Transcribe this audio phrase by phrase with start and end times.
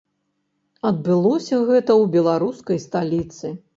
[0.89, 3.55] Адбылося гэта ў беларускай сталіцы.